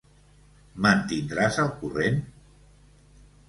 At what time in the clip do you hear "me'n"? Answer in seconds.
0.85-1.03